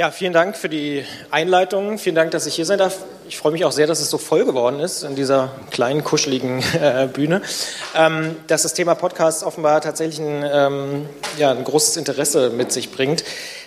[0.00, 1.98] Ja, vielen Dank für die Einleitung.
[1.98, 3.04] Vielen Dank, dass ich hier sein darf.
[3.28, 6.64] Ich freue mich auch sehr, dass es so voll geworden ist in dieser kleinen, kuscheligen
[6.80, 7.42] äh, Bühne.
[7.94, 11.06] Ähm, dass das Thema Podcast offenbar tatsächlich ein, ähm,
[11.36, 13.24] ja, ein großes Interesse mit sich bringt.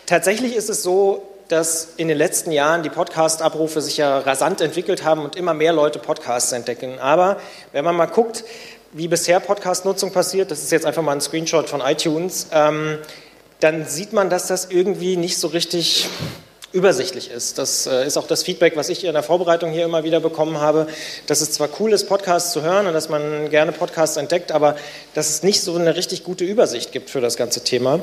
[0.08, 5.04] Tatsächlich ist es so, dass in den letzten Jahren die Podcast-Abrufe sich ja rasant entwickelt
[5.04, 6.98] haben und immer mehr Leute Podcasts entdecken.
[6.98, 7.38] Aber
[7.74, 8.44] wenn man mal guckt,
[8.92, 12.98] wie bisher Podcast-Nutzung passiert, das ist jetzt einfach mal ein Screenshot von iTunes, ähm,
[13.64, 16.10] dann sieht man, dass das irgendwie nicht so richtig
[16.74, 17.60] übersichtlich ist.
[17.60, 20.58] Das äh, ist auch das Feedback, was ich in der Vorbereitung hier immer wieder bekommen
[20.58, 20.88] habe,
[21.28, 24.76] dass es zwar cool ist, Podcasts zu hören und dass man gerne Podcasts entdeckt, aber
[25.14, 28.02] dass es nicht so eine richtig gute Übersicht gibt für das ganze Thema.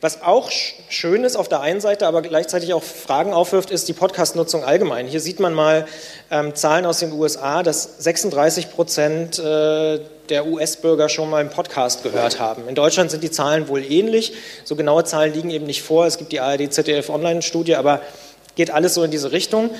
[0.00, 0.48] Was auch
[0.88, 5.08] schön ist auf der einen Seite, aber gleichzeitig auch Fragen aufwirft, ist die Podcast-Nutzung allgemein.
[5.08, 5.86] Hier sieht man mal
[6.30, 12.04] ähm, Zahlen aus den USA, dass 36 Prozent äh, der US-Bürger schon mal einen Podcast
[12.04, 12.68] gehört haben.
[12.68, 14.34] In Deutschland sind die Zahlen wohl ähnlich.
[14.62, 16.06] So genaue Zahlen liegen eben nicht vor.
[16.06, 18.00] Es gibt die ARD-ZDF-Online-Studie, aber
[18.54, 19.70] geht alles so in diese Richtung.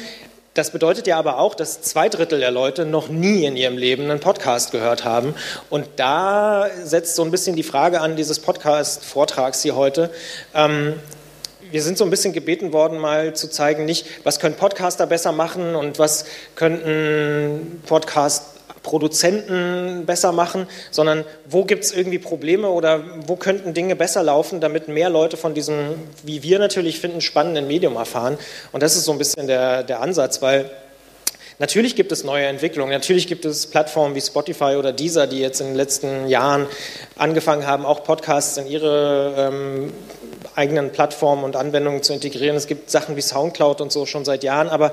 [0.58, 4.10] Das bedeutet ja aber auch, dass zwei Drittel der Leute noch nie in ihrem Leben
[4.10, 5.36] einen Podcast gehört haben.
[5.70, 10.10] Und da setzt so ein bisschen die Frage an dieses Podcast-Vortrags hier heute.
[10.56, 10.94] Ähm,
[11.70, 15.30] wir sind so ein bisschen gebeten worden, mal zu zeigen, nicht, was können Podcaster besser
[15.30, 16.24] machen und was
[16.56, 18.57] könnten Podcast
[18.88, 24.62] Produzenten besser machen, sondern wo gibt es irgendwie Probleme oder wo könnten Dinge besser laufen,
[24.62, 25.94] damit mehr Leute von diesem,
[26.24, 28.38] wie wir natürlich finden, spannenden Medium erfahren.
[28.72, 30.70] Und das ist so ein bisschen der, der Ansatz, weil
[31.60, 35.60] Natürlich gibt es neue Entwicklungen, natürlich gibt es Plattformen wie Spotify oder Deezer, die jetzt
[35.60, 36.66] in den letzten Jahren
[37.16, 39.92] angefangen haben, auch Podcasts in ihre ähm,
[40.54, 42.56] eigenen Plattformen und Anwendungen zu integrieren.
[42.56, 44.92] Es gibt Sachen wie Soundcloud und so schon seit Jahren, aber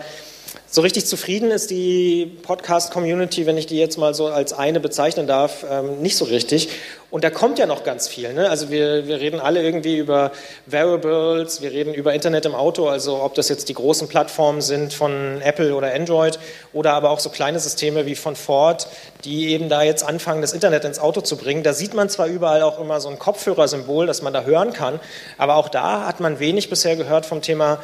[0.67, 5.25] so richtig zufrieden ist die Podcast-Community, wenn ich die jetzt mal so als eine bezeichnen
[5.25, 6.69] darf, ähm, nicht so richtig.
[7.11, 8.33] Und da kommt ja noch ganz viel.
[8.33, 8.49] Ne?
[8.49, 10.33] Also wir, wir reden alle irgendwie über
[10.65, 14.93] Variables, wir reden über Internet im Auto, also ob das jetzt die großen Plattformen sind
[14.93, 16.39] von Apple oder Android
[16.73, 18.87] oder aber auch so kleine Systeme wie von Ford,
[19.23, 21.63] die eben da jetzt anfangen, das Internet ins Auto zu bringen.
[21.63, 24.99] Da sieht man zwar überall auch immer so ein Kopfhörersymbol, das man da hören kann,
[25.37, 27.79] aber auch da hat man wenig bisher gehört vom Thema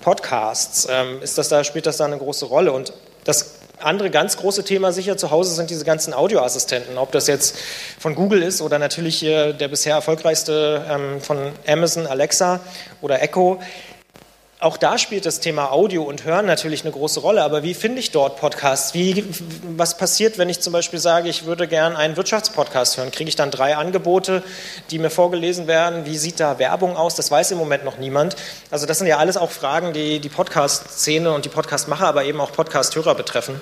[0.00, 0.86] Podcasts.
[0.90, 2.72] Ähm, ist das da, spielt das da eine große Rolle?
[2.72, 2.92] Und
[3.24, 7.56] das andere ganz große Thema sicher zu Hause sind diese ganzen Audioassistenten, ob das jetzt
[7.98, 12.60] von Google ist oder natürlich hier der bisher erfolgreichste ähm, von Amazon, Alexa
[13.00, 13.60] oder Echo.
[14.60, 17.44] Auch da spielt das Thema Audio und Hören natürlich eine große Rolle.
[17.44, 18.92] Aber wie finde ich dort Podcasts?
[18.92, 19.24] Wie,
[19.76, 23.12] was passiert, wenn ich zum Beispiel sage, ich würde gern einen Wirtschaftspodcast hören?
[23.12, 24.42] Kriege ich dann drei Angebote,
[24.90, 26.06] die mir vorgelesen werden?
[26.06, 27.14] Wie sieht da Werbung aus?
[27.14, 28.34] Das weiß im Moment noch niemand.
[28.68, 32.40] Also das sind ja alles auch Fragen, die die Podcast-Szene und die Podcast-Macher, aber eben
[32.40, 33.60] auch Podcast-Hörer betreffen.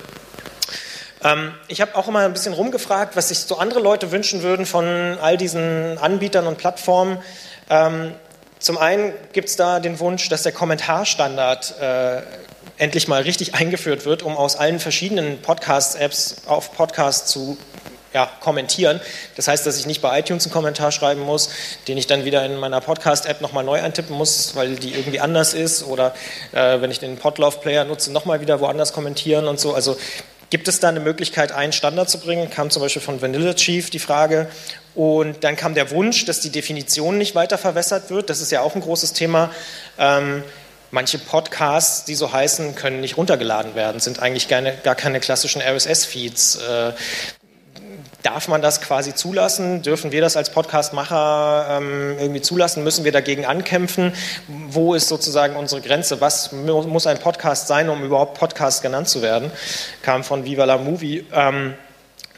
[1.23, 4.65] Ähm, ich habe auch immer ein bisschen rumgefragt, was sich so andere Leute wünschen würden
[4.65, 7.19] von all diesen Anbietern und Plattformen.
[8.59, 12.21] Zum einen gibt es da den Wunsch, dass der Kommentarstandard äh,
[12.77, 17.57] endlich mal richtig eingeführt wird, um aus allen verschiedenen Podcast-Apps auf Podcasts zu
[18.13, 18.99] ja, kommentieren.
[19.35, 21.49] Das heißt, dass ich nicht bei iTunes einen Kommentar schreiben muss,
[21.87, 25.53] den ich dann wieder in meiner Podcast-App nochmal neu eintippen muss, weil die irgendwie anders
[25.53, 25.83] ist.
[25.83, 26.15] Oder
[26.51, 29.73] äh, wenn ich den Podlove-Player nutze, nochmal wieder woanders kommentieren und so.
[29.73, 29.97] Also
[30.49, 32.49] Gibt es da eine Möglichkeit, einen Standard zu bringen?
[32.49, 34.47] Kam zum Beispiel von Vanilla Chief die Frage.
[34.97, 38.31] Und dann kam der Wunsch, dass die Definition nicht weiter verwässert wird.
[38.31, 39.51] Das ist ja auch ein großes Thema.
[39.99, 40.43] Ähm,
[40.89, 45.61] manche Podcasts, die so heißen, können nicht runtergeladen werden, sind eigentlich gar, gar keine klassischen
[45.61, 46.55] RSS-Feeds.
[46.55, 46.93] Äh,
[48.23, 49.83] Darf man das quasi zulassen?
[49.83, 52.83] Dürfen wir das als Podcastmacher ähm, irgendwie zulassen?
[52.83, 54.13] Müssen wir dagegen ankämpfen?
[54.47, 56.19] Wo ist sozusagen unsere Grenze?
[56.19, 59.51] Was muss ein Podcast sein, um überhaupt Podcast genannt zu werden?
[60.01, 61.23] Kam von Viva la Movie.
[61.31, 61.75] Ähm,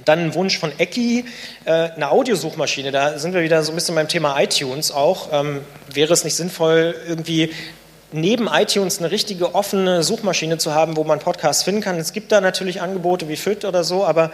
[0.09, 1.25] dann ein Wunsch von Ecki,
[1.65, 2.91] äh, eine Audiosuchmaschine.
[2.91, 5.29] Da sind wir wieder so ein bisschen beim Thema iTunes auch.
[5.31, 5.61] Ähm,
[5.93, 7.51] wäre es nicht sinnvoll, irgendwie
[8.11, 11.97] neben iTunes eine richtige offene Suchmaschine zu haben, wo man Podcasts finden kann?
[11.97, 14.31] Es gibt da natürlich Angebote wie FIT oder so, aber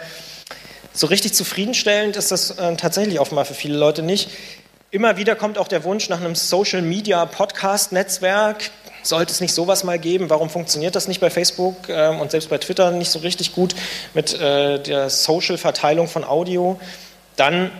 [0.94, 4.30] so richtig zufriedenstellend ist das äh, tatsächlich offenbar für viele Leute nicht.
[4.90, 8.70] Immer wieder kommt auch der Wunsch nach einem Social Media Podcast Netzwerk.
[9.06, 10.30] Sollte es nicht sowas mal geben?
[10.30, 13.76] Warum funktioniert das nicht bei Facebook äh, und selbst bei Twitter nicht so richtig gut
[14.14, 16.80] mit äh, der Social-Verteilung von Audio?
[17.36, 17.70] Dann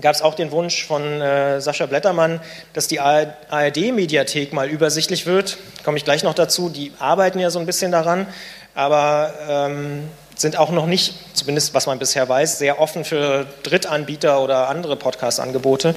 [0.00, 2.40] gab es auch den Wunsch von äh, Sascha Blättermann,
[2.72, 5.58] dass die ARD-Mediathek mal übersichtlich wird.
[5.84, 6.68] Komme ich gleich noch dazu.
[6.68, 8.28] Die arbeiten ja so ein bisschen daran,
[8.76, 14.40] aber ähm, sind auch noch nicht, zumindest was man bisher weiß, sehr offen für Drittanbieter
[14.40, 15.96] oder andere Podcast-Angebote.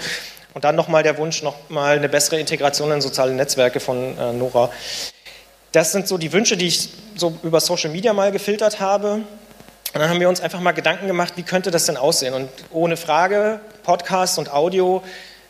[0.54, 4.70] Und dann nochmal der Wunsch, nochmal eine bessere Integration in soziale Netzwerke von äh, Nora.
[5.72, 9.14] Das sind so die Wünsche, die ich so über Social Media mal gefiltert habe.
[9.94, 12.34] Und dann haben wir uns einfach mal Gedanken gemacht, wie könnte das denn aussehen?
[12.34, 15.04] Und ohne Frage, Podcast und Audio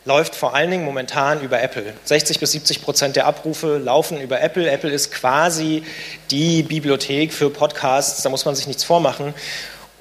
[0.05, 1.93] läuft vor allen Dingen momentan über Apple.
[2.03, 4.69] 60 bis 70 Prozent der Abrufe laufen über Apple.
[4.69, 5.83] Apple ist quasi
[6.29, 9.33] die Bibliothek für Podcasts, da muss man sich nichts vormachen.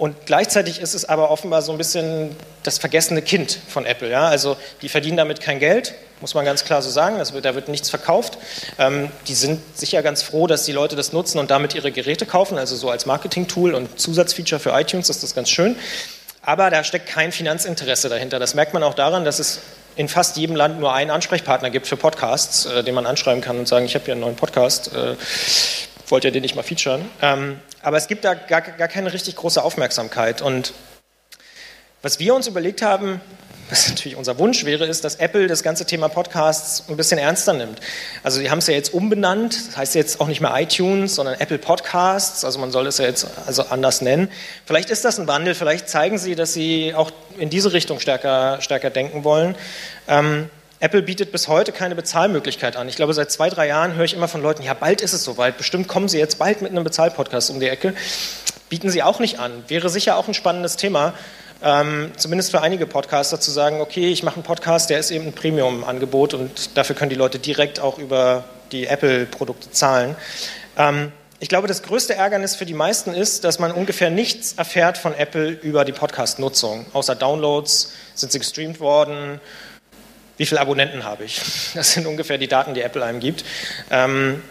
[0.03, 2.35] Und gleichzeitig ist es aber offenbar so ein bisschen
[2.65, 4.11] das vergessene Kind von Apple.
[4.11, 4.27] Ja?
[4.27, 7.19] Also die verdienen damit kein Geld, muss man ganz klar so sagen.
[7.19, 8.37] Wird, da wird nichts verkauft.
[8.81, 12.27] Ähm, die sind sicher ganz froh, dass die Leute das nutzen und damit ihre Geräte
[12.27, 12.59] kaufen.
[12.59, 15.77] Also so als Marketing-Tool und Zusatzfeature für iTunes ist das ganz schön.
[16.45, 18.41] Aber da steckt kein Finanzinteresse dahinter.
[18.41, 19.61] Das merkt man auch daran, dass es
[19.95, 23.57] in fast jedem Land nur einen Ansprechpartner gibt für Podcasts, äh, den man anschreiben kann
[23.57, 25.15] und sagen, ich habe hier einen neuen Podcast, äh,
[26.09, 27.09] wollt ihr den nicht mal featuren?
[27.21, 30.43] Ähm, aber es gibt da gar, gar keine richtig große Aufmerksamkeit.
[30.43, 30.73] Und
[32.03, 33.21] was wir uns überlegt haben,
[33.73, 37.55] was natürlich unser Wunsch wäre, ist, dass Apple das ganze Thema Podcasts ein bisschen ernster
[37.55, 37.81] nimmt.
[38.23, 41.41] Also die haben es ja jetzt umbenannt, das heißt jetzt auch nicht mehr iTunes, sondern
[41.41, 44.29] Apple Podcasts, also man soll es ja jetzt also anders nennen.
[44.67, 48.61] Vielleicht ist das ein Wandel, vielleicht zeigen sie, dass sie auch in diese Richtung stärker,
[48.61, 49.55] stärker denken wollen.
[50.07, 50.51] Ähm,
[50.83, 52.89] Apple bietet bis heute keine Bezahlmöglichkeit an.
[52.89, 55.25] Ich glaube, seit zwei, drei Jahren höre ich immer von Leuten, ja, bald ist es
[55.25, 57.95] soweit, bestimmt kommen sie jetzt bald mit einem Bezahlpodcast um die Ecke.
[58.69, 59.53] Bieten sie auch nicht an.
[59.69, 61.15] Wäre sicher auch ein spannendes Thema
[61.63, 65.27] ähm, zumindest für einige Podcaster zu sagen, okay, ich mache einen Podcast, der ist eben
[65.27, 70.17] ein Premium-Angebot und dafür können die Leute direkt auch über die Apple-Produkte zahlen.
[70.77, 74.99] Ähm, ich glaube, das größte Ärgernis für die meisten ist, dass man ungefähr nichts erfährt
[74.99, 79.41] von Apple über die Podcast-Nutzung, außer Downloads, sind sie gestreamt worden,
[80.37, 81.41] wie viele Abonnenten habe ich.
[81.75, 83.45] Das sind ungefähr die Daten, die Apple einem gibt.
[83.91, 84.43] Ähm,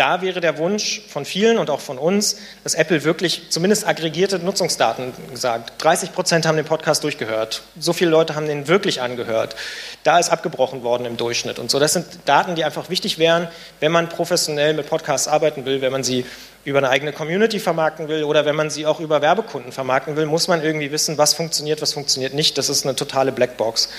[0.00, 4.38] da wäre der Wunsch von vielen und auch von uns, dass Apple wirklich zumindest aggregierte
[4.38, 5.74] Nutzungsdaten sagt.
[5.82, 7.64] 30 Prozent haben den Podcast durchgehört.
[7.78, 9.56] So viele Leute haben den wirklich angehört.
[10.02, 11.78] Da ist abgebrochen worden im Durchschnitt und so.
[11.78, 13.48] Das sind Daten, die einfach wichtig wären,
[13.80, 16.24] wenn man professionell mit Podcasts arbeiten will, wenn man sie
[16.64, 20.24] über eine eigene Community vermarkten will oder wenn man sie auch über Werbekunden vermarkten will,
[20.24, 22.56] muss man irgendwie wissen, was funktioniert, was funktioniert nicht.
[22.56, 23.90] Das ist eine totale Blackbox.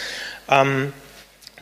[0.50, 0.94] Ähm,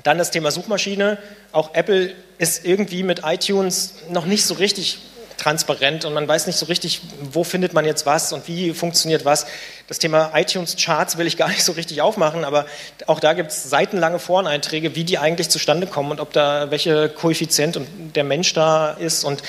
[0.03, 1.17] dann das Thema Suchmaschine.
[1.51, 4.99] Auch Apple ist irgendwie mit iTunes noch nicht so richtig
[5.39, 7.01] transparent und man weiß nicht so richtig,
[7.31, 9.45] wo findet man jetzt was und wie funktioniert was.
[9.87, 12.65] Das Thema iTunes Charts will ich gar nicht so richtig aufmachen, aber
[13.07, 17.09] auch da gibt es seitenlange Foreneinträge, wie die eigentlich zustande kommen und ob da welche
[17.09, 19.41] Koeffizient und der Mensch da ist und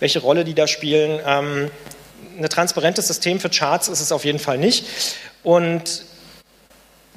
[0.00, 1.20] welche Rolle die da spielen.
[1.24, 1.70] Ähm,
[2.38, 4.86] ein transparentes System für Charts ist es auf jeden Fall nicht.
[5.42, 6.02] Und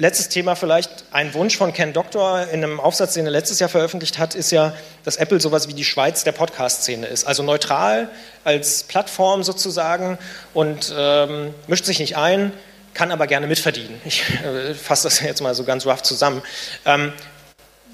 [0.02, 3.70] letztes Thema vielleicht, ein Wunsch von Ken Doctor in einem Aufsatz, den er letztes Jahr
[3.70, 7.26] veröffentlicht hat, ist ja, dass Apple sowas wie die Schweiz der Podcast-Szene ist.
[7.26, 8.10] Also neutral
[8.44, 10.18] als Plattform sozusagen
[10.56, 12.52] und ähm, mischt sich nicht ein,
[12.96, 14.02] kann aber gerne mitverdienen.
[14.04, 16.42] Ich äh, fasse das jetzt mal so ganz rough zusammen.
[16.84, 17.14] Ähm,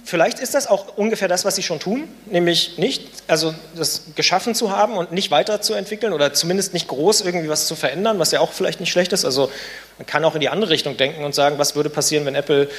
[0.08, 4.56] Vielleicht ist das auch ungefähr das, was sie schon tun, nämlich nicht, also das geschaffen
[4.56, 8.40] zu haben und nicht weiterzuentwickeln oder zumindest nicht groß irgendwie was zu verändern, was ja
[8.40, 9.26] auch vielleicht nicht schlecht ist.
[9.26, 9.52] Also
[9.98, 12.70] man kann auch in die andere Richtung denken und sagen, was würde passieren, wenn Apple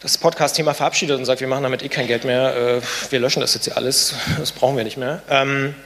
[0.00, 3.38] das Podcast-Thema verabschiedet und sagt, wir machen damit eh kein Geld mehr, äh, wir löschen
[3.38, 5.22] das jetzt hier alles, das brauchen wir nicht mehr.
[5.30, 5.76] Ähm,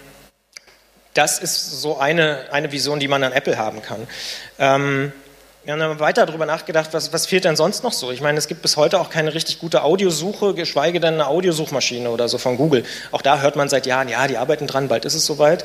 [1.12, 4.06] das ist so eine, eine Vision, die man an Apple haben kann.
[5.68, 8.10] Wir haben dann weiter darüber nachgedacht, was, was fehlt denn sonst noch so?
[8.10, 12.08] Ich meine, es gibt bis heute auch keine richtig gute Audiosuche, geschweige denn eine Audiosuchmaschine
[12.08, 12.84] oder so von Google.
[13.12, 15.64] Auch da hört man seit Jahren, ja, die arbeiten dran, bald ist es soweit.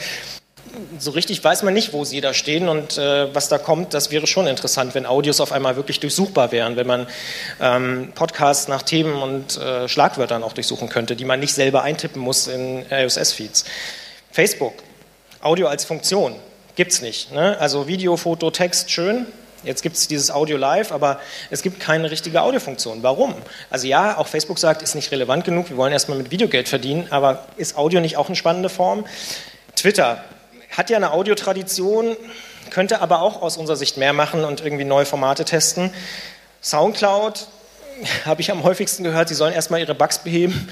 [1.00, 3.94] So richtig weiß man nicht, wo sie da stehen und äh, was da kommt.
[3.94, 7.08] Das wäre schon interessant, wenn Audios auf einmal wirklich durchsuchbar wären, wenn man
[7.62, 12.22] ähm, Podcasts nach Themen und äh, Schlagwörtern auch durchsuchen könnte, die man nicht selber eintippen
[12.22, 13.64] muss in RSS-Feeds.
[14.32, 14.74] Facebook,
[15.40, 16.36] Audio als Funktion,
[16.76, 17.32] gibt es nicht.
[17.32, 17.58] Ne?
[17.58, 19.28] Also Video, Foto, Text, schön,
[19.64, 23.04] Jetzt gibt es dieses Audio Live, aber es gibt keine richtige Audiofunktion.
[23.04, 23.34] Warum?
[23.70, 27.08] Also ja, auch Facebook sagt, ist nicht relevant genug, wir wollen erstmal mit Videogeld verdienen,
[27.10, 29.06] aber ist Audio nicht auch eine spannende Form?
[29.76, 30.24] Twitter
[30.70, 32.18] hat ja eine Audiotradition,
[32.70, 35.92] könnte aber auch aus unserer Sicht mehr machen und irgendwie neue Formate testen.
[36.62, 37.48] Soundcloud
[38.26, 40.70] habe ich am häufigsten gehört, sie sollen erstmal ihre Bugs beheben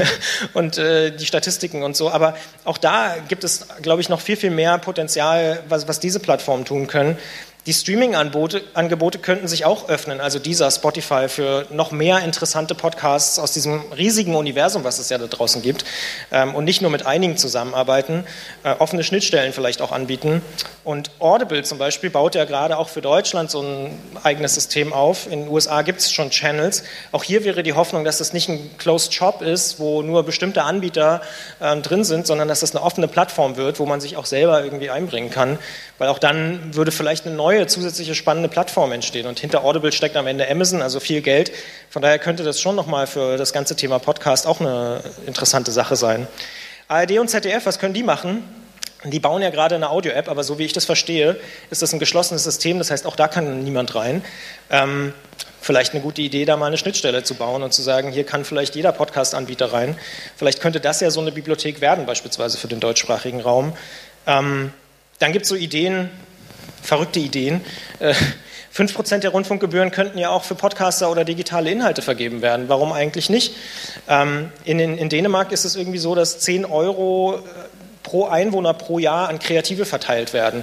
[0.54, 2.10] und äh, die Statistiken und so.
[2.10, 6.20] Aber auch da gibt es, glaube ich, noch viel, viel mehr Potenzial, was, was diese
[6.20, 7.18] Plattformen tun können.
[7.66, 13.52] Die Streaming-Angebote könnten sich auch öffnen, also dieser Spotify für noch mehr interessante Podcasts aus
[13.52, 15.84] diesem riesigen Universum, was es ja da draußen gibt,
[16.32, 18.24] ähm, und nicht nur mit einigen zusammenarbeiten,
[18.62, 20.40] äh, offene Schnittstellen vielleicht auch anbieten.
[20.84, 25.26] Und Audible zum Beispiel baut ja gerade auch für Deutschland so ein eigenes System auf.
[25.26, 26.82] In den USA gibt es schon Channels.
[27.12, 30.62] Auch hier wäre die Hoffnung, dass das nicht ein Closed Shop ist, wo nur bestimmte
[30.62, 31.20] Anbieter
[31.60, 34.64] äh, drin sind, sondern dass das eine offene Plattform wird, wo man sich auch selber
[34.64, 35.58] irgendwie einbringen kann.
[36.00, 39.26] Weil auch dann würde vielleicht eine neue zusätzliche spannende Plattform entstehen.
[39.26, 41.52] Und hinter Audible steckt am Ende Amazon, also viel Geld.
[41.90, 45.96] Von daher könnte das schon nochmal für das ganze Thema Podcast auch eine interessante Sache
[45.96, 46.26] sein.
[46.88, 48.42] ARD und ZDF, was können die machen?
[49.04, 51.38] Die bauen ja gerade eine Audio-App, aber so wie ich das verstehe,
[51.68, 52.78] ist das ein geschlossenes System.
[52.78, 54.24] Das heißt, auch da kann niemand rein.
[54.70, 55.12] Ähm,
[55.60, 58.46] vielleicht eine gute Idee, da mal eine Schnittstelle zu bauen und zu sagen, hier kann
[58.46, 59.98] vielleicht jeder Podcast-Anbieter rein.
[60.34, 63.74] Vielleicht könnte das ja so eine Bibliothek werden, beispielsweise für den deutschsprachigen Raum.
[64.26, 64.72] Ähm,
[65.20, 66.10] dann gibt es so Ideen,
[66.82, 67.60] verrückte Ideen.
[68.00, 68.14] Äh,
[68.74, 72.68] 5% der Rundfunkgebühren könnten ja auch für Podcaster oder digitale Inhalte vergeben werden.
[72.68, 73.54] Warum eigentlich nicht?
[74.08, 77.40] Ähm, in, Dänemark ist es irgendwie so, dass 10 Euro äh,
[78.02, 80.62] pro Einwohner pro Jahr an Kreative verteilt werden.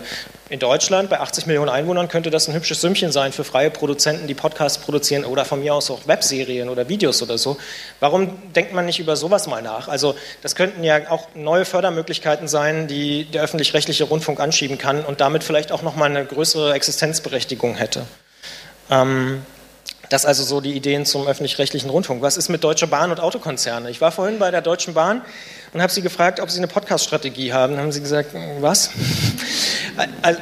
[0.50, 4.28] In Deutschland, bei 80 Millionen Einwohnern, könnte das ein hübsches Sümmchen sein für freie Produzenten,
[4.28, 7.58] die Podcasts produzieren oder von mir aus auch Webserien oder Videos oder so.
[8.00, 9.90] Warum denkt man nicht über sowas mal nach?
[9.90, 15.20] Also das könnten ja auch neue Fördermöglichkeiten sein, die der öffentlich-rechtliche Rundfunk anschieben kann und
[15.20, 18.06] damit vielleicht auch nochmal eine größere Existenzberechtigung hätte.
[18.90, 19.42] Ähm,
[20.10, 22.22] das also so die Ideen zum öffentlich-rechtlichen Rundfunk.
[22.22, 23.90] Was ist mit Deutsche Bahn und Autokonzerne?
[23.90, 25.22] Ich war vorhin bei der Deutschen Bahn
[25.74, 27.74] und habe sie gefragt, ob sie eine Podcast-Strategie haben.
[27.74, 28.92] Dann haben sie gesagt, was?
[30.22, 30.40] Also,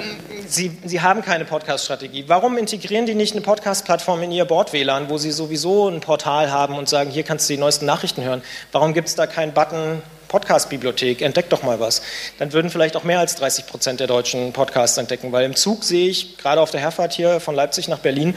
[0.50, 2.26] sie, sie haben keine Podcast-Strategie.
[2.28, 6.78] Warum integrieren die nicht eine Podcast-Plattform in ihr Bord-WLAN, wo sie sowieso ein Portal haben
[6.78, 8.42] und sagen, hier kannst du die neuesten Nachrichten hören?
[8.74, 12.02] Warum gibt es da keinen Button Podcast-Bibliothek, entdeck doch mal was.
[12.40, 15.86] Dann würden vielleicht auch mehr als 30 Prozent der Deutschen Podcasts entdecken, weil im Zug
[15.86, 18.36] sehe ich, gerade auf der Herfahrt hier von Leipzig nach Berlin,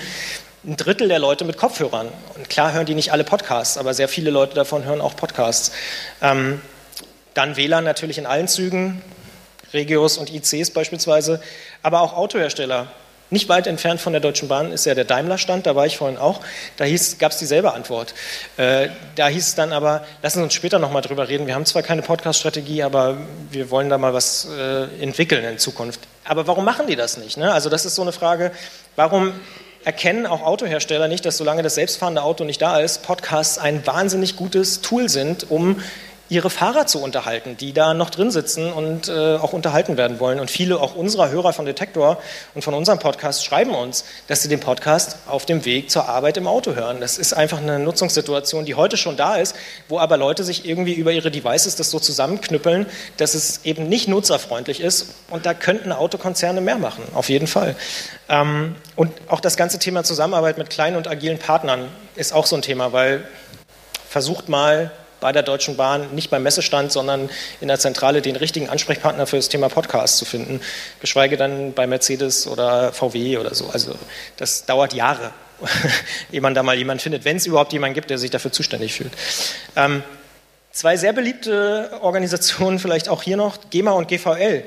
[0.64, 2.08] ein Drittel der Leute mit Kopfhörern.
[2.36, 5.72] Und klar hören die nicht alle Podcasts, aber sehr viele Leute davon hören auch Podcasts.
[6.20, 6.60] Ähm,
[7.34, 9.02] dann WLAN natürlich in allen Zügen,
[9.72, 11.40] Regios und ICs beispielsweise,
[11.82, 12.88] aber auch Autohersteller.
[13.30, 16.16] Nicht weit entfernt von der Deutschen Bahn ist ja der Daimler-Stand, da war ich vorhin
[16.16, 16.40] auch.
[16.78, 16.86] Da
[17.18, 18.14] gab es dieselbe Antwort.
[18.56, 21.46] Äh, da hieß es dann aber, lassen Sie uns später nochmal drüber reden.
[21.46, 23.18] Wir haben zwar keine Podcast-Strategie, aber
[23.50, 26.00] wir wollen da mal was äh, entwickeln in Zukunft.
[26.24, 27.36] Aber warum machen die das nicht?
[27.36, 27.52] Ne?
[27.52, 28.50] Also das ist so eine Frage,
[28.96, 29.34] warum
[29.88, 34.36] erkennen auch Autohersteller nicht, dass solange das selbstfahrende Auto nicht da ist, Podcasts ein wahnsinnig
[34.36, 35.80] gutes Tool sind, um
[36.28, 40.40] ihre Fahrer zu unterhalten, die da noch drin sitzen und äh, auch unterhalten werden wollen.
[40.40, 42.18] Und viele auch unserer Hörer von Detektor
[42.54, 46.36] und von unserem Podcast schreiben uns, dass sie den Podcast auf dem Weg zur Arbeit
[46.36, 47.00] im Auto hören.
[47.00, 49.56] Das ist einfach eine Nutzungssituation, die heute schon da ist,
[49.88, 54.08] wo aber Leute sich irgendwie über ihre Devices das so zusammenknüppeln, dass es eben nicht
[54.08, 55.14] nutzerfreundlich ist.
[55.30, 57.74] Und da könnten Autokonzerne mehr machen, auf jeden Fall.
[58.28, 62.56] Ähm, und auch das ganze Thema Zusammenarbeit mit kleinen und agilen Partnern ist auch so
[62.56, 63.26] ein Thema, weil
[64.08, 68.68] versucht mal bei der Deutschen Bahn, nicht beim Messestand, sondern in der Zentrale den richtigen
[68.68, 70.60] Ansprechpartner für das Thema Podcast zu finden,
[71.00, 73.68] geschweige dann bei Mercedes oder VW oder so.
[73.68, 73.94] Also
[74.36, 75.32] das dauert Jahre,
[76.32, 78.94] ehe man da mal jemanden findet, wenn es überhaupt jemanden gibt, der sich dafür zuständig
[78.94, 79.12] fühlt.
[79.76, 80.02] Ähm,
[80.72, 84.64] zwei sehr beliebte Organisationen vielleicht auch hier noch, GEMA und GVL.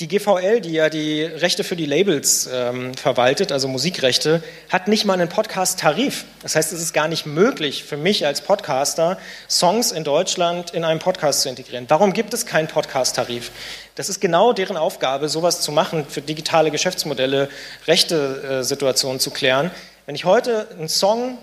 [0.00, 5.04] Die GVL, die ja die Rechte für die Labels ähm, verwaltet, also Musikrechte, hat nicht
[5.04, 6.24] mal einen Podcast-Tarif.
[6.42, 10.84] Das heißt, es ist gar nicht möglich für mich als Podcaster, Songs in Deutschland in
[10.84, 11.84] einem Podcast zu integrieren.
[11.88, 13.50] Warum gibt es keinen Podcast-Tarif?
[13.94, 17.50] Das ist genau deren Aufgabe, sowas zu machen, für digitale Geschäftsmodelle,
[17.86, 19.70] rechte äh, zu klären.
[20.06, 21.36] Wenn ich heute einen Song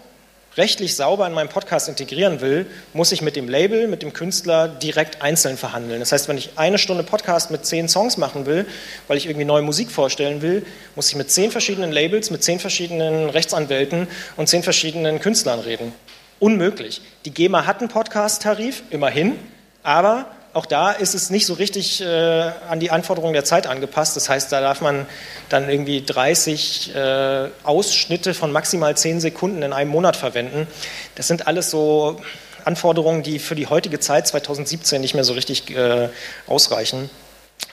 [0.57, 4.67] rechtlich sauber in meinem Podcast integrieren will, muss ich mit dem Label, mit dem Künstler
[4.67, 5.99] direkt einzeln verhandeln.
[5.99, 8.65] Das heißt, wenn ich eine Stunde Podcast mit zehn Songs machen will,
[9.07, 12.59] weil ich irgendwie neue Musik vorstellen will, muss ich mit zehn verschiedenen Labels, mit zehn
[12.59, 15.93] verschiedenen Rechtsanwälten und zehn verschiedenen Künstlern reden.
[16.39, 17.01] Unmöglich.
[17.25, 19.39] Die GEMA hat einen Podcast-Tarif, immerhin,
[19.83, 24.15] aber auch da ist es nicht so richtig äh, an die Anforderungen der Zeit angepasst.
[24.15, 25.05] Das heißt, da darf man
[25.49, 30.65] dann irgendwie 30 äh, Ausschnitte von maximal 10 Sekunden in einem Monat verwenden.
[31.13, 32.19] Das sind alles so
[32.65, 36.09] Anforderungen, die für die heutige Zeit 2017 nicht mehr so richtig äh,
[36.47, 37.11] ausreichen.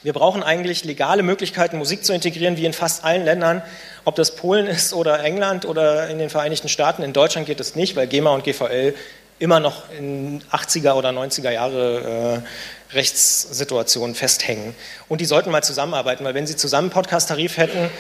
[0.03, 3.63] Wir brauchen eigentlich legale Möglichkeiten, Musik zu integrieren, wie in fast allen Ländern.
[4.05, 7.03] Ob das Polen ist oder England oder in den Vereinigten Staaten.
[7.03, 8.95] In Deutschland geht es nicht, weil GEMA und GVL
[9.39, 14.75] immer noch in 80er oder 90er Jahre äh, Rechtssituationen festhängen.
[15.09, 17.91] Und die sollten mal zusammenarbeiten, weil wenn sie zusammen Podcast-Tarif hätten,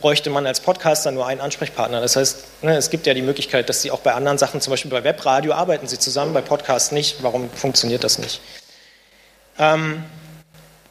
[0.00, 2.00] bräuchte man als Podcaster nur einen Ansprechpartner.
[2.02, 4.70] Das heißt, ne, es gibt ja die Möglichkeit, dass sie auch bei anderen Sachen, zum
[4.70, 7.22] Beispiel bei Webradio, arbeiten sie zusammen, bei Podcasts nicht.
[7.22, 8.42] Warum funktioniert das nicht?
[9.58, 10.04] Ähm,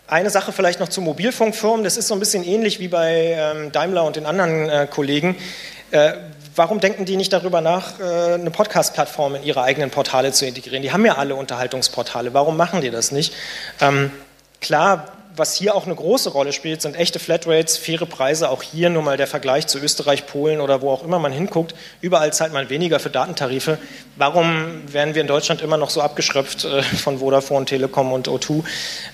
[0.08, 3.72] eine Sache vielleicht noch zu Mobilfunkfirmen, das ist so ein bisschen ähnlich wie bei ähm,
[3.72, 5.36] Daimler und den anderen äh, Kollegen.
[5.92, 6.14] Äh,
[6.56, 10.82] warum denken die nicht darüber nach, äh, eine Podcast-Plattform in ihre eigenen Portale zu integrieren?
[10.82, 12.34] Die haben ja alle Unterhaltungsportale.
[12.34, 13.34] Warum machen die das nicht?
[13.80, 14.12] Ähm,
[14.62, 18.50] klar, was hier auch eine große Rolle spielt, sind echte Flatrates, faire Preise.
[18.50, 21.74] Auch hier nur mal der Vergleich zu Österreich, Polen oder wo auch immer man hinguckt.
[22.02, 23.80] Überall zahlt man weniger für Datentarife.
[24.16, 28.64] Warum werden wir in Deutschland immer noch so abgeschröpft äh, von Vodafone, Telekom und O2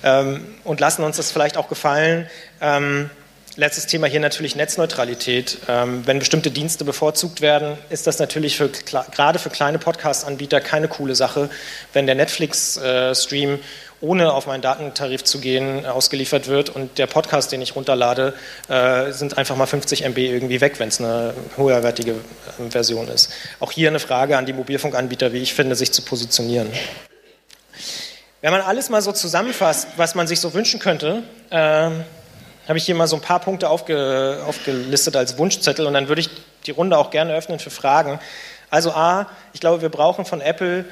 [0.03, 2.27] ähm, und lassen uns das vielleicht auch gefallen?
[2.59, 3.09] Ähm,
[3.59, 5.57] letztes Thema hier natürlich Netzneutralität.
[5.67, 10.87] Ähm, wenn bestimmte Dienste bevorzugt werden, ist das natürlich für, gerade für kleine Podcast-Anbieter keine
[10.87, 11.49] coole Sache,
[11.93, 13.59] wenn der Netflix-Stream äh,
[14.01, 18.33] ohne auf meinen Datentarif zu gehen, ausgeliefert wird und der Podcast, den ich runterlade,
[18.69, 23.29] äh, sind einfach mal 50 MB irgendwie weg, wenn es eine höherwertige äh, Version ist.
[23.59, 26.69] Auch hier eine Frage an die Mobilfunkanbieter, wie ich finde, sich zu positionieren.
[28.39, 31.89] Wenn man alles mal so zusammenfasst, was man sich so wünschen könnte, äh,
[32.69, 36.21] habe ich hier mal so ein paar Punkte aufge, aufgelistet als Wunschzettel und dann würde
[36.21, 36.29] ich
[36.67, 38.19] die Runde auch gerne öffnen für Fragen.
[38.69, 40.85] Also A, ich glaube, wir brauchen von Apple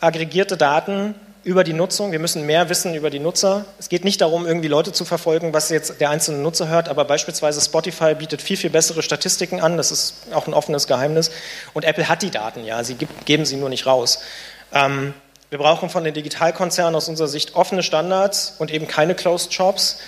[0.00, 2.12] aggregierte Daten über die Nutzung.
[2.12, 3.66] Wir müssen mehr wissen über die Nutzer.
[3.78, 7.04] Es geht nicht darum, irgendwie Leute zu verfolgen, was jetzt der einzelne Nutzer hört, aber
[7.04, 9.76] beispielsweise Spotify bietet viel, viel bessere Statistiken an.
[9.76, 11.30] Das ist auch ein offenes Geheimnis.
[11.74, 14.20] Und Apple hat die Daten, ja, sie geben sie nur nicht raus.
[14.72, 15.12] Ähm,
[15.50, 19.98] wir brauchen von den Digitalkonzernen aus unserer Sicht offene Standards und eben keine Closed Shops.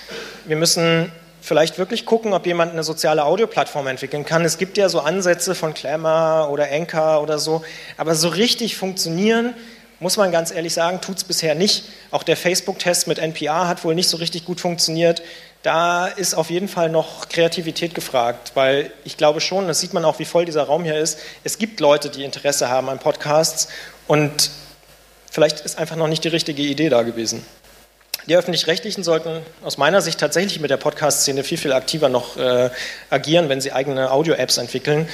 [0.44, 4.44] Wir müssen vielleicht wirklich gucken, ob jemand eine soziale Audioplattform entwickeln kann.
[4.44, 7.64] Es gibt ja so Ansätze von Clamor oder Anchor oder so,
[7.96, 9.54] aber so richtig funktionieren
[10.02, 11.84] muss man ganz ehrlich sagen, tut es bisher nicht.
[12.10, 15.22] Auch der Facebook-Test mit NPR hat wohl nicht so richtig gut funktioniert.
[15.62, 20.06] Da ist auf jeden Fall noch Kreativität gefragt, weil ich glaube schon, das sieht man
[20.06, 21.18] auch, wie voll dieser Raum hier ist.
[21.44, 23.68] Es gibt Leute, die Interesse haben an Podcasts
[24.06, 24.50] und
[25.30, 27.44] vielleicht ist einfach noch nicht die richtige Idee da gewesen.
[28.26, 32.70] Die öffentlich-rechtlichen sollten aus meiner Sicht tatsächlich mit der Podcast-Szene viel, viel aktiver noch äh,
[33.08, 35.08] agieren, wenn sie eigene Audio-Apps entwickeln.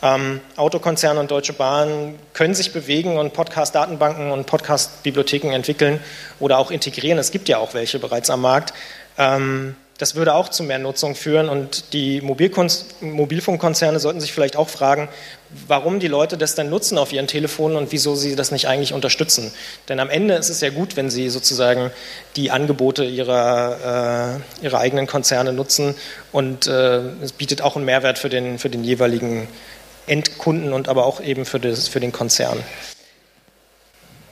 [0.00, 6.00] Ähm, Autokonzerne und Deutsche Bahn können sich bewegen und Podcast-Datenbanken und Podcast-Bibliotheken entwickeln
[6.38, 7.18] oder auch integrieren.
[7.18, 8.72] Es gibt ja auch welche bereits am Markt.
[9.18, 14.68] Ähm, das würde auch zu mehr Nutzung führen und die Mobilfunkkonzerne sollten sich vielleicht auch
[14.68, 15.08] fragen,
[15.68, 18.94] warum die Leute das denn nutzen auf ihren Telefonen und wieso sie das nicht eigentlich
[18.94, 19.52] unterstützen.
[19.88, 21.92] Denn am Ende ist es ja gut, wenn sie sozusagen
[22.34, 25.94] die Angebote ihrer, äh, ihrer eigenen Konzerne nutzen
[26.32, 29.46] und äh, es bietet auch einen Mehrwert für den, für den jeweiligen
[30.08, 32.58] Endkunden und aber auch eben für, das, für den Konzern.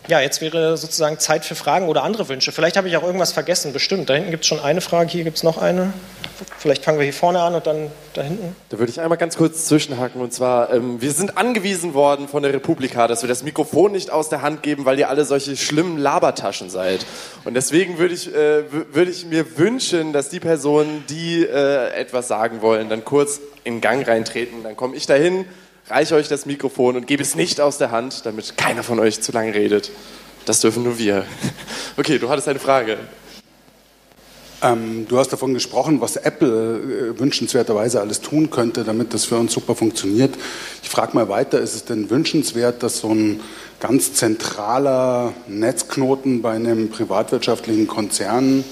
[0.09, 2.52] Ja, jetzt wäre sozusagen Zeit für Fragen oder andere Wünsche.
[2.52, 4.08] Vielleicht habe ich auch irgendwas vergessen, bestimmt.
[4.08, 5.93] Da hinten gibt es schon eine Frage, hier gibt es noch eine.
[6.58, 8.56] Vielleicht fangen wir hier vorne an und dann da hinten.
[8.71, 10.21] Da würde ich einmal ganz kurz zwischenhaken.
[10.21, 14.10] Und zwar, ähm, wir sind angewiesen worden von der Republika, dass wir das Mikrofon nicht
[14.10, 17.04] aus der Hand geben, weil ihr alle solche schlimmen Labertaschen seid.
[17.45, 22.26] Und deswegen würde ich, äh, würde ich mir wünschen, dass die Personen, die äh, etwas
[22.26, 24.63] sagen wollen, dann kurz in Gang reintreten.
[24.63, 25.45] Dann komme ich dahin
[25.90, 29.20] reiche euch das Mikrofon und gebe es nicht aus der Hand, damit keiner von euch
[29.20, 29.90] zu lange redet.
[30.44, 31.24] Das dürfen nur wir.
[31.96, 32.96] Okay, du hattest eine Frage.
[34.62, 39.36] Ähm, du hast davon gesprochen, was Apple äh, wünschenswerterweise alles tun könnte, damit das für
[39.36, 40.34] uns super funktioniert.
[40.82, 43.40] Ich frage mal weiter, ist es denn wünschenswert, dass so ein
[43.80, 48.64] ganz zentraler Netzknoten bei einem privatwirtschaftlichen Konzern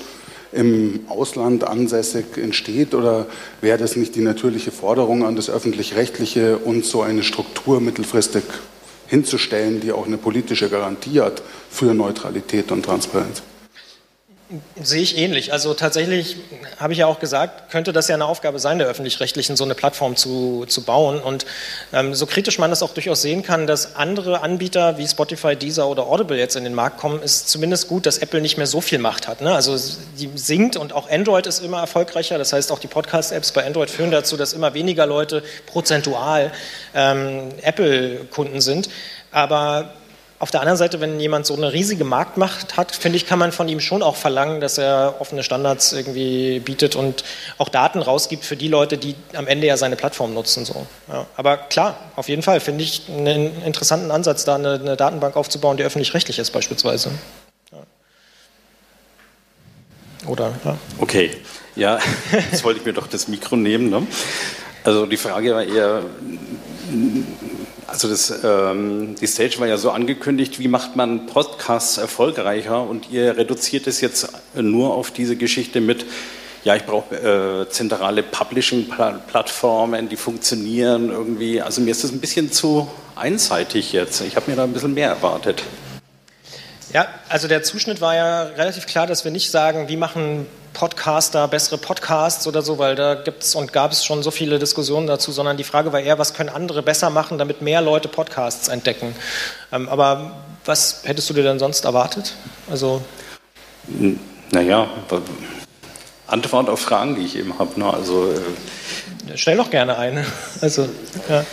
[0.52, 2.94] im Ausland ansässig entsteht?
[2.94, 3.26] Oder
[3.60, 8.44] wäre das nicht die natürliche Forderung an das öffentlich-rechtliche, uns so eine Struktur mittelfristig
[9.06, 13.42] hinzustellen, die auch eine politische Garantie hat für Neutralität und Transparenz?
[14.82, 15.52] Sehe ich ähnlich.
[15.52, 16.36] Also tatsächlich
[16.78, 19.74] habe ich ja auch gesagt, könnte das ja eine Aufgabe sein, der öffentlich-rechtlichen so eine
[19.74, 21.20] Plattform zu, zu bauen.
[21.20, 21.44] Und
[21.92, 25.86] ähm, so kritisch man das auch durchaus sehen kann, dass andere Anbieter wie Spotify, Deezer
[25.86, 28.80] oder Audible jetzt in den Markt kommen, ist zumindest gut, dass Apple nicht mehr so
[28.80, 29.42] viel Macht hat.
[29.42, 29.54] Ne?
[29.54, 29.76] Also
[30.18, 32.38] die sinkt und auch Android ist immer erfolgreicher.
[32.38, 36.52] Das heißt, auch die Podcast-Apps bei Android führen dazu, dass immer weniger Leute prozentual
[36.94, 38.88] ähm, Apple-Kunden sind.
[39.30, 39.92] Aber
[40.40, 43.50] auf der anderen Seite, wenn jemand so eine riesige Marktmacht hat, finde ich, kann man
[43.50, 47.24] von ihm schon auch verlangen, dass er offene Standards irgendwie bietet und
[47.58, 50.64] auch Daten rausgibt für die Leute, die am Ende ja seine Plattform nutzen.
[50.64, 50.86] So.
[51.08, 51.26] Ja.
[51.36, 55.76] Aber klar, auf jeden Fall finde ich einen interessanten Ansatz, da eine, eine Datenbank aufzubauen,
[55.76, 57.10] die öffentlich-rechtlich ist beispielsweise.
[57.72, 57.78] Ja.
[60.28, 60.78] Oder, ja.
[60.98, 61.32] Okay,
[61.74, 61.98] ja,
[62.52, 63.90] jetzt wollte ich mir doch das Mikro nehmen.
[63.90, 64.06] Ne?
[64.84, 66.02] Also die Frage war eher,
[67.88, 73.10] also das, ähm, die Stage war ja so angekündigt, wie macht man Podcasts erfolgreicher und
[73.10, 76.04] ihr reduziert es jetzt nur auf diese Geschichte mit,
[76.64, 81.62] ja, ich brauche äh, zentrale Publishing-Plattformen, die funktionieren irgendwie.
[81.62, 84.20] Also mir ist das ein bisschen zu einseitig jetzt.
[84.20, 85.62] Ich habe mir da ein bisschen mehr erwartet.
[86.92, 90.46] Ja, also der Zuschnitt war ja relativ klar, dass wir nicht sagen, wie machen
[90.78, 94.60] Podcaster bessere Podcasts oder so, weil da gibt es und gab es schon so viele
[94.60, 98.06] Diskussionen dazu, sondern die Frage war eher, was können andere besser machen, damit mehr Leute
[98.06, 99.16] Podcasts entdecken.
[99.72, 102.34] Ähm, aber was hättest du dir denn sonst erwartet?
[102.70, 103.02] Also
[104.52, 104.88] naja,
[106.28, 107.78] Antwort auf Fragen, die ich eben habe.
[107.80, 107.92] Ne?
[107.92, 110.24] Also, äh Stell doch gerne eine.
[110.60, 110.88] Also,
[111.28, 111.44] ja.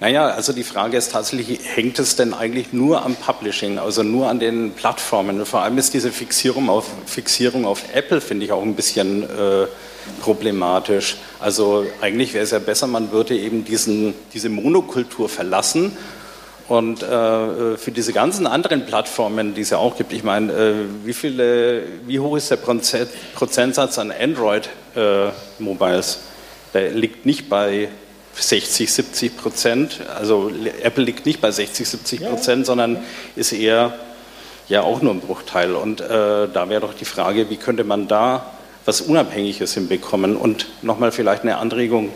[0.00, 4.28] Naja, also die Frage ist tatsächlich, hängt es denn eigentlich nur am Publishing, also nur
[4.28, 5.44] an den Plattformen?
[5.44, 9.66] Vor allem ist diese Fixierung auf, Fixierung auf Apple, finde ich, auch ein bisschen äh,
[10.20, 11.16] problematisch.
[11.40, 15.96] Also eigentlich wäre es ja besser, man würde eben diesen, diese Monokultur verlassen
[16.68, 20.74] und äh, für diese ganzen anderen Plattformen, die es ja auch gibt, ich meine, äh,
[21.04, 26.14] wie, viele, wie hoch ist der Prozentsatz an Android-Mobiles?
[26.14, 26.18] Äh,
[26.74, 27.88] der liegt nicht bei
[28.40, 30.00] 60, 70 Prozent.
[30.08, 30.50] Also
[30.82, 32.64] Apple liegt nicht bei 60, 70 Prozent, ja.
[32.64, 32.98] sondern
[33.36, 33.98] ist eher
[34.68, 35.74] ja auch nur ein Bruchteil.
[35.74, 38.52] Und äh, da wäre doch die Frage, wie könnte man da
[38.84, 40.36] was Unabhängiges hinbekommen?
[40.36, 42.10] Und nochmal vielleicht eine Anregung.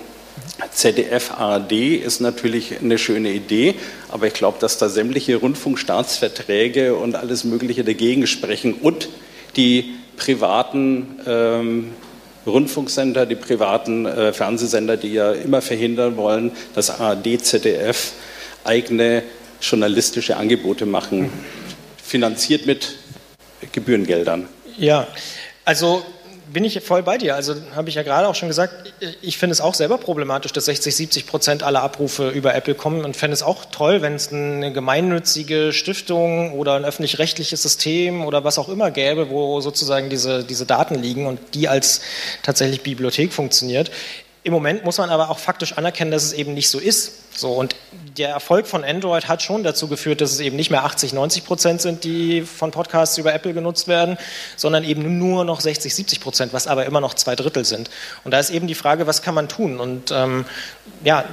[0.71, 3.75] ZDF ARD ist natürlich eine schöne Idee,
[4.09, 9.09] aber ich glaube, dass da sämtliche Rundfunkstaatsverträge und alles Mögliche dagegen sprechen und
[9.57, 11.93] die privaten ähm,
[12.47, 18.13] Rundfunksender, die privaten äh, Fernsehsender, die ja immer verhindern wollen, dass ARD, ZDF
[18.65, 19.23] eigene
[19.61, 21.31] journalistische Angebote machen,
[22.03, 22.97] finanziert mit
[23.71, 24.49] Gebührengeldern.
[24.77, 25.07] Ja,
[25.65, 26.05] also
[26.53, 27.35] bin ich voll bei dir.
[27.35, 30.67] Also habe ich ja gerade auch schon gesagt, ich finde es auch selber problematisch, dass
[30.67, 34.33] 60, 70 Prozent aller Abrufe über Apple kommen und fände es auch toll, wenn es
[34.33, 40.45] eine gemeinnützige Stiftung oder ein öffentlich-rechtliches System oder was auch immer gäbe, wo sozusagen diese,
[40.45, 42.01] diese Daten liegen und die als
[42.43, 43.91] tatsächlich Bibliothek funktioniert.
[44.45, 47.22] Im Moment muss man aber auch faktisch anerkennen, dass es eben nicht so ist.
[47.35, 47.77] So, und
[48.19, 51.45] der Erfolg von Android hat schon dazu geführt, dass es eben nicht mehr 80, 90
[51.45, 54.19] Prozent sind, die von Podcasts über Apple genutzt werden,
[54.57, 57.91] sondern eben nur noch 60, 70 Prozent, was aber immer noch zwei Drittel sind.
[58.25, 59.81] Und da ist eben die Frage, was kann man tun?
[59.81, 60.45] Und ähm,
[61.05, 61.25] ja,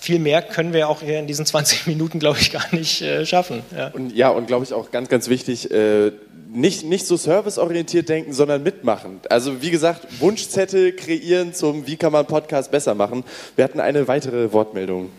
[0.00, 3.24] viel mehr können wir auch hier in diesen 20 Minuten, glaube ich, gar nicht äh,
[3.24, 3.62] schaffen.
[3.76, 3.88] Ja.
[3.88, 6.12] Und ja, und glaube ich auch ganz, ganz wichtig, äh,
[6.54, 9.20] nicht, nicht so serviceorientiert denken, sondern mitmachen.
[9.28, 13.24] Also wie gesagt, Wunschzettel kreieren zum Wie kann man Podcast besser machen.
[13.56, 15.10] Wir hatten eine weitere Wortmeldung.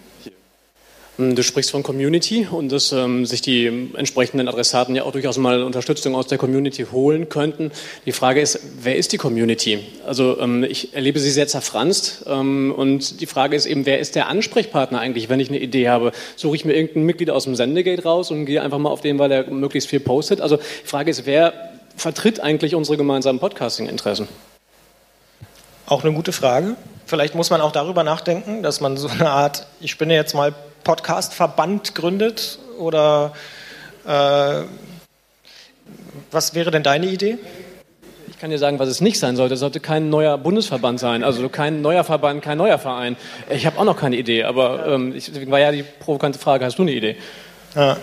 [1.17, 5.37] Hm, du sprichst von Community und dass ähm, sich die entsprechenden Adressaten ja auch durchaus
[5.37, 7.71] mal Unterstützung aus der Community holen könnten.
[8.07, 9.79] Die Frage ist, wer ist die Community?
[10.07, 14.15] Also ähm, ich erlebe sie sehr zerfranst ähm, und die Frage ist eben, wer ist
[14.15, 16.13] der Ansprechpartner eigentlich, wenn ich eine Idee habe?
[16.35, 19.19] Suche ich mir irgendein Mitglied aus dem Sendegate raus und gehe einfach mal auf den,
[19.19, 20.41] weil er möglichst viel postet?
[20.41, 21.53] Also die Frage ist, wer
[21.95, 24.27] vertritt eigentlich unsere gemeinsamen Podcasting-Interessen?
[25.85, 26.75] Auch eine gute Frage.
[27.05, 30.55] Vielleicht muss man auch darüber nachdenken, dass man so eine Art, ich spinne jetzt mal
[30.83, 32.59] Podcast-Verband gründet?
[32.77, 33.33] Oder
[34.05, 34.63] äh,
[36.31, 37.37] was wäre denn deine Idee?
[38.27, 39.53] Ich kann dir sagen, was es nicht sein sollte.
[39.53, 43.15] Es sollte kein neuer Bundesverband sein, also kein neuer Verband, kein neuer Verein.
[43.49, 46.65] Ich habe auch noch keine Idee, aber ähm, ich, deswegen war ja die provokante Frage,
[46.65, 47.15] hast du eine Idee?
[47.75, 47.97] Ja.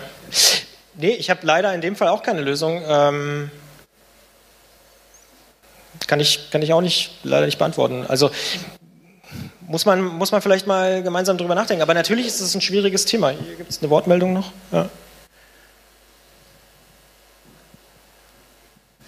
[0.95, 2.81] Nee, ich habe leider in dem Fall auch keine Lösung.
[2.87, 3.51] Ähm,
[6.07, 8.05] kann, ich, kann ich auch nicht, leider nicht beantworten.
[8.07, 8.31] Also
[9.71, 11.81] muss man, muss man vielleicht mal gemeinsam drüber nachdenken.
[11.81, 13.29] Aber natürlich ist es ein schwieriges Thema.
[13.29, 14.51] Hier gibt es eine Wortmeldung noch.
[14.71, 14.89] Ja.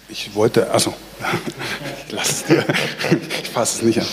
[0.08, 0.94] Ich wollte, also,
[2.06, 2.64] ich lasse es dir,
[3.42, 4.06] ich fasse es nicht an.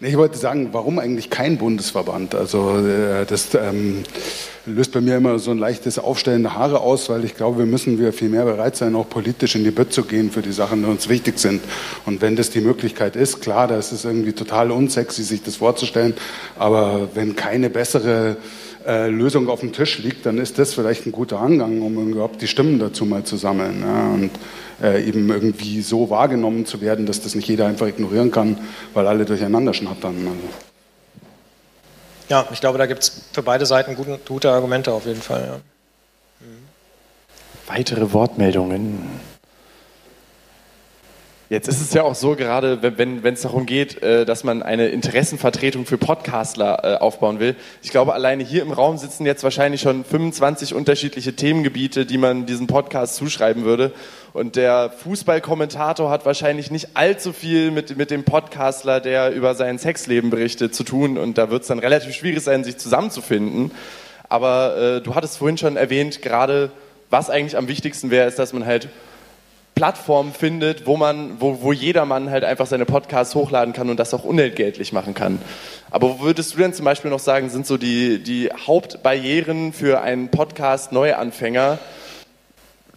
[0.00, 2.36] Ich wollte sagen, warum eigentlich kein Bundesverband?
[2.36, 4.04] Also äh, das ähm,
[4.64, 7.66] löst bei mir immer so ein leichtes Aufstellen der Haare aus, weil ich glaube, wir
[7.66, 10.52] müssen wir viel mehr bereit sein, auch politisch in die Bett zu gehen für die
[10.52, 11.62] Sachen, die uns wichtig sind.
[12.06, 16.14] Und wenn das die Möglichkeit ist, klar, da ist irgendwie total unsexy, sich das vorzustellen,
[16.56, 18.36] aber wenn keine bessere
[18.88, 22.40] äh, Lösung auf dem Tisch liegt, dann ist das vielleicht ein guter Angang, um überhaupt
[22.40, 23.82] die Stimmen dazu mal zu sammeln.
[23.82, 24.30] Ja, und
[24.82, 28.58] äh, eben irgendwie so wahrgenommen zu werden, dass das nicht jeder einfach ignorieren kann,
[28.94, 30.16] weil alle durcheinander schnattern.
[30.16, 30.48] Also.
[32.30, 35.44] Ja, ich glaube, da gibt es für beide Seiten gute, gute, Argumente auf jeden Fall.
[35.46, 35.56] Ja.
[36.46, 36.62] Mhm.
[37.66, 39.02] Weitere Wortmeldungen.
[41.50, 44.88] Jetzt ist es ja auch so, gerade wenn es darum geht, äh, dass man eine
[44.88, 47.56] Interessenvertretung für Podcastler äh, aufbauen will.
[47.82, 52.44] Ich glaube, alleine hier im Raum sitzen jetzt wahrscheinlich schon 25 unterschiedliche Themengebiete, die man
[52.44, 53.92] diesem Podcast zuschreiben würde.
[54.34, 59.78] Und der Fußballkommentator hat wahrscheinlich nicht allzu viel mit, mit dem Podcastler, der über sein
[59.78, 61.16] Sexleben berichtet, zu tun.
[61.16, 63.70] Und da wird es dann relativ schwierig sein, sich zusammenzufinden.
[64.28, 66.70] Aber äh, du hattest vorhin schon erwähnt, gerade
[67.08, 68.90] was eigentlich am wichtigsten wäre, ist, dass man halt
[69.78, 74.12] Plattformen findet, wo man, wo, wo jedermann halt einfach seine Podcasts hochladen kann und das
[74.12, 75.40] auch unentgeltlich machen kann.
[75.92, 80.00] Aber wo würdest du denn zum Beispiel noch sagen, sind so die, die Hauptbarrieren für
[80.00, 81.78] einen Podcast-Neuanfänger?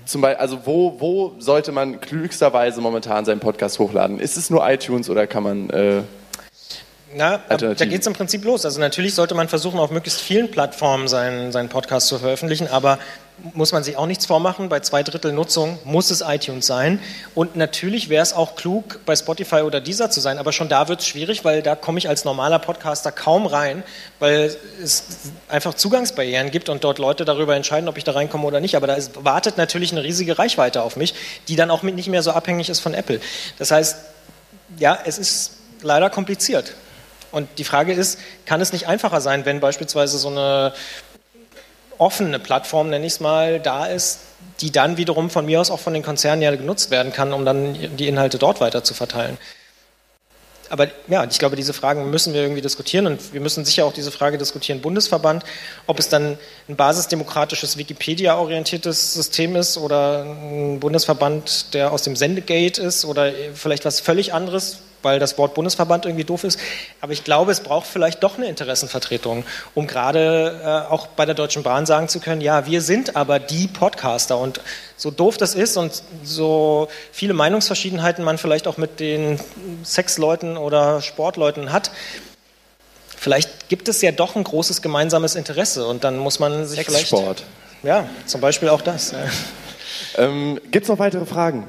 [0.06, 4.20] Zum Beispiel, also wo, wo sollte man klügsterweise momentan seinen Podcast hochladen?
[4.20, 6.02] Ist es nur iTunes oder kann man äh,
[7.14, 8.66] na, da geht es im Prinzip los.
[8.66, 13.00] Also natürlich sollte man versuchen, auf möglichst vielen Plattformen seinen, seinen Podcast zu veröffentlichen, aber
[13.54, 14.70] muss man sich auch nichts vormachen.
[14.70, 17.00] Bei zwei Drittel Nutzung muss es iTunes sein.
[17.36, 20.38] Und natürlich wäre es auch klug, bei Spotify oder dieser zu sein.
[20.38, 23.84] Aber schon da wird es schwierig, weil da komme ich als normaler Podcaster kaum rein,
[24.20, 25.04] weil es
[25.48, 28.76] einfach Zugangsbarrieren gibt und dort Leute darüber entscheiden, ob ich da reinkomme oder nicht.
[28.76, 31.14] Aber da ist, wartet natürlich eine riesige Reichweite auf mich,
[31.48, 33.20] die dann auch nicht mehr so abhängig ist von Apple.
[33.58, 33.98] Das heißt,
[34.78, 35.52] ja, es ist
[35.82, 36.76] leider kompliziert.
[37.32, 40.74] Und die Frage ist, kann es nicht einfacher sein, wenn beispielsweise so eine
[42.02, 44.22] offene Plattform, nenne ich es mal, da ist,
[44.60, 47.46] die dann wiederum von mir aus auch von den Konzernen ja genutzt werden kann, um
[47.46, 49.38] dann die Inhalte dort weiter zu verteilen.
[50.70, 53.94] Aber ja, ich glaube, diese Fragen müssen wir irgendwie diskutieren und wir müssen sicher auch
[53.94, 55.44] diese Frage diskutieren, Bundesverband,
[55.86, 56.38] ob es dann
[56.70, 63.86] ein basisdemokratisches, Wikipedia-orientiertes System ist oder ein Bundesverband, der aus dem Sendegate ist oder vielleicht
[63.86, 66.60] was völlig anderes, weil das Wort Bundesverband irgendwie doof ist.
[67.00, 69.44] Aber ich glaube, es braucht vielleicht doch eine Interessenvertretung,
[69.76, 73.40] um gerade äh, auch bei der Deutschen Bahn sagen zu können, ja, wir sind aber
[73.40, 74.38] die Podcaster.
[74.38, 74.62] Und
[74.98, 79.40] so doof das ist und so viele Meinungsverschiedenheiten man vielleicht auch mit den
[79.84, 81.92] Sexleuten oder Sportleuten hat,
[83.18, 87.10] vielleicht gibt es ja doch ein großes gemeinsames Interesse und dann muss man sich vielleicht...
[87.84, 89.14] Ja, zum Beispiel auch das.
[90.18, 91.68] Ähm, Gibt es noch weitere Fragen?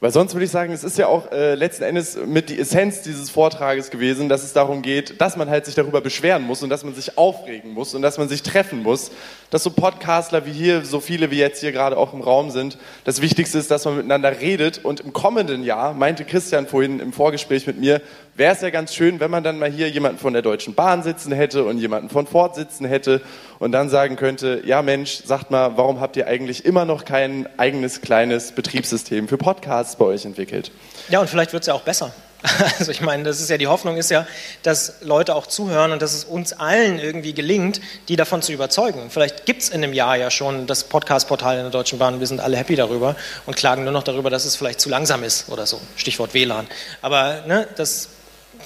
[0.00, 3.02] Weil sonst würde ich sagen, es ist ja auch äh, letzten Endes mit die Essenz
[3.02, 6.70] dieses Vortrages gewesen, dass es darum geht, dass man halt sich darüber beschweren muss und
[6.70, 9.10] dass man sich aufregen muss und dass man sich treffen muss.
[9.50, 12.78] Dass so Podcastler wie hier, so viele wie jetzt hier gerade auch im Raum sind,
[13.02, 14.84] das Wichtigste ist, dass man miteinander redet.
[14.84, 18.00] Und im kommenden Jahr, meinte Christian vorhin im Vorgespräch mit mir,
[18.38, 21.02] wäre es ja ganz schön, wenn man dann mal hier jemanden von der Deutschen Bahn
[21.02, 23.20] sitzen hätte und jemanden von Ford sitzen hätte
[23.58, 27.48] und dann sagen könnte, ja Mensch, sagt mal, warum habt ihr eigentlich immer noch kein
[27.58, 30.70] eigenes kleines Betriebssystem für Podcasts bei euch entwickelt?
[31.08, 32.12] Ja, und vielleicht wird es ja auch besser.
[32.78, 34.24] Also ich meine, das ist ja die Hoffnung ist ja,
[34.62, 39.10] dass Leute auch zuhören und dass es uns allen irgendwie gelingt, die davon zu überzeugen.
[39.10, 42.20] Vielleicht gibt es in einem Jahr ja schon das Podcast-Portal in der Deutschen Bahn.
[42.20, 45.24] Wir sind alle happy darüber und klagen nur noch darüber, dass es vielleicht zu langsam
[45.24, 45.80] ist oder so.
[45.96, 46.68] Stichwort WLAN.
[47.02, 48.10] Aber ne, das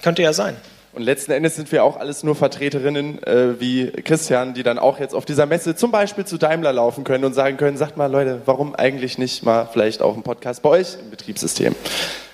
[0.02, 0.56] könnte ja sein.
[0.94, 5.00] Und letzten Endes sind wir auch alles nur Vertreterinnen äh, wie Christian, die dann auch
[5.00, 8.12] jetzt auf dieser Messe zum Beispiel zu Daimler laufen können und sagen können, sagt mal
[8.12, 11.74] Leute, warum eigentlich nicht mal vielleicht auch ein Podcast bei euch im Betriebssystem?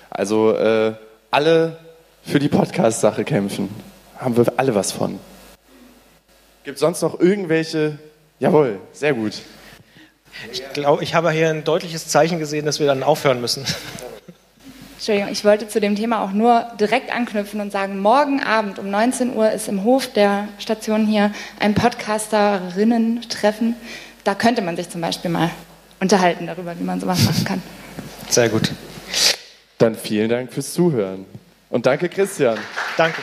[0.09, 0.93] Also äh,
[1.31, 1.77] alle
[2.23, 3.69] für die Podcast-Sache kämpfen.
[4.17, 5.19] Haben wir alle was von.
[6.65, 7.97] Gibt es sonst noch irgendwelche?
[8.39, 9.41] Jawohl, sehr gut.
[10.51, 13.65] Ich glaube, ich habe hier ein deutliches Zeichen gesehen, dass wir dann aufhören müssen.
[14.99, 18.89] Entschuldigung, ich wollte zu dem Thema auch nur direkt anknüpfen und sagen, morgen Abend um
[18.89, 23.75] 19 Uhr ist im Hof der Station hier ein Podcasterinnen-Treffen.
[24.25, 25.51] Da könnte man sich zum Beispiel mal
[26.01, 27.63] unterhalten darüber, wie man sowas machen kann.
[28.27, 28.71] Sehr gut.
[29.77, 31.25] Dann vielen Dank fürs Zuhören.
[31.69, 32.57] Und danke, Christian.
[32.97, 33.21] Danke.